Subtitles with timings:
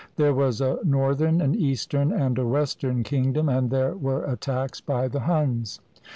[0.15, 5.07] There was a northern, an eastern, and a western kingdom, and there were attacks by
[5.07, 5.79] the Huns.